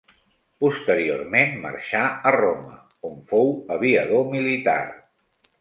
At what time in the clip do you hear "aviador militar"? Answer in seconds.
3.77-4.81